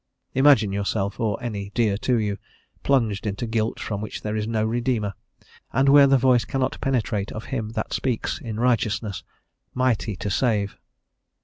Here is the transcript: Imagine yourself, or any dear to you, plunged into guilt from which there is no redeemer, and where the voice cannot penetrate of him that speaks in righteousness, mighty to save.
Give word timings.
Imagine 0.33 0.71
yourself, 0.71 1.19
or 1.19 1.37
any 1.43 1.69
dear 1.75 1.95
to 1.95 2.17
you, 2.17 2.39
plunged 2.81 3.27
into 3.27 3.45
guilt 3.45 3.79
from 3.79 4.01
which 4.01 4.23
there 4.23 4.35
is 4.35 4.47
no 4.47 4.65
redeemer, 4.65 5.13
and 5.71 5.89
where 5.89 6.07
the 6.07 6.17
voice 6.17 6.43
cannot 6.43 6.81
penetrate 6.81 7.31
of 7.33 7.45
him 7.53 7.69
that 7.73 7.93
speaks 7.93 8.39
in 8.41 8.59
righteousness, 8.59 9.23
mighty 9.75 10.15
to 10.15 10.31
save. 10.31 10.75